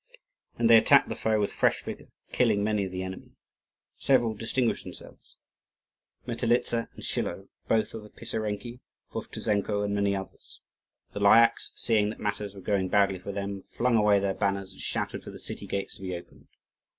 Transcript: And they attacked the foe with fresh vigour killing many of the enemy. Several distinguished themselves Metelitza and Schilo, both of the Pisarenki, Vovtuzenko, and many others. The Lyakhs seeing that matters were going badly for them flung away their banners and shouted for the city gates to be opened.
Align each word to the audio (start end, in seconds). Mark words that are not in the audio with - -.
And 0.57 0.67
they 0.67 0.77
attacked 0.79 1.09
the 1.09 1.15
foe 1.15 1.39
with 1.39 1.51
fresh 1.53 1.83
vigour 1.83 2.07
killing 2.31 2.63
many 2.63 2.85
of 2.85 2.91
the 2.91 3.03
enemy. 3.03 3.33
Several 3.99 4.33
distinguished 4.33 4.83
themselves 4.83 5.37
Metelitza 6.25 6.89
and 6.95 7.03
Schilo, 7.03 7.49
both 7.67 7.93
of 7.93 8.01
the 8.01 8.09
Pisarenki, 8.09 8.79
Vovtuzenko, 9.11 9.83
and 9.85 9.93
many 9.93 10.15
others. 10.15 10.59
The 11.13 11.19
Lyakhs 11.19 11.73
seeing 11.75 12.09
that 12.09 12.19
matters 12.19 12.55
were 12.55 12.61
going 12.61 12.89
badly 12.89 13.19
for 13.19 13.31
them 13.31 13.61
flung 13.69 13.95
away 13.95 14.19
their 14.19 14.33
banners 14.33 14.71
and 14.71 14.81
shouted 14.81 15.23
for 15.23 15.29
the 15.29 15.37
city 15.37 15.67
gates 15.67 15.93
to 15.97 16.01
be 16.01 16.15
opened. 16.15 16.47